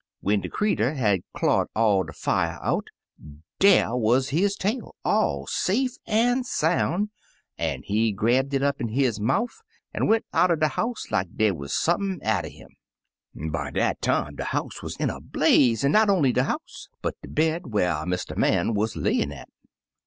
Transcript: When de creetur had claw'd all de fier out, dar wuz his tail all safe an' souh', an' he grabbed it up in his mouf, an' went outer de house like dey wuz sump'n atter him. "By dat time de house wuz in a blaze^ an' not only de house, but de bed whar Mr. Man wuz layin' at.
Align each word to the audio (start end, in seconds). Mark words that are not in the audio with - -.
When 0.21 0.41
de 0.41 0.49
creetur 0.49 0.95
had 0.95 1.21
claw'd 1.37 1.67
all 1.75 2.03
de 2.05 2.11
fier 2.11 2.57
out, 2.63 2.87
dar 3.59 3.95
wuz 3.95 4.21
his 4.29 4.55
tail 4.55 4.95
all 5.05 5.45
safe 5.45 5.95
an' 6.07 6.43
souh', 6.43 7.09
an' 7.59 7.83
he 7.83 8.11
grabbed 8.11 8.55
it 8.55 8.63
up 8.63 8.81
in 8.81 8.87
his 8.87 9.19
mouf, 9.19 9.61
an' 9.93 10.07
went 10.07 10.25
outer 10.33 10.55
de 10.55 10.69
house 10.69 11.11
like 11.11 11.27
dey 11.37 11.51
wuz 11.51 11.67
sump'n 11.75 12.17
atter 12.23 12.49
him. 12.49 12.69
"By 13.51 13.69
dat 13.69 14.01
time 14.01 14.37
de 14.37 14.45
house 14.45 14.81
wuz 14.81 14.93
in 14.99 15.11
a 15.11 15.21
blaze^ 15.21 15.83
an' 15.83 15.91
not 15.91 16.09
only 16.09 16.33
de 16.33 16.45
house, 16.45 16.89
but 17.03 17.13
de 17.21 17.27
bed 17.27 17.67
whar 17.67 18.03
Mr. 18.07 18.35
Man 18.35 18.73
wuz 18.73 18.95
layin' 18.95 19.31
at. 19.31 19.49